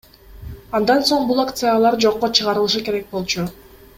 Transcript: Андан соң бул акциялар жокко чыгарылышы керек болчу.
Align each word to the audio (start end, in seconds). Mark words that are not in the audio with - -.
Андан 0.79 1.03
соң 1.09 1.27
бул 1.31 1.43
акциялар 1.43 1.99
жокко 2.07 2.31
чыгарылышы 2.39 2.83
керек 2.89 3.15
болчу. 3.15 3.49